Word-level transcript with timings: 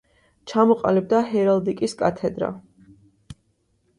ჩამოყალიბდა 0.51 1.19
ჰერალდიკის 1.33 1.95
კათედრა. 2.01 2.51